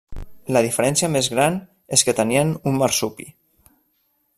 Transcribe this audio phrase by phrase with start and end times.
[0.55, 1.59] La diferència més gran
[1.99, 3.33] és que tenien un marsupi.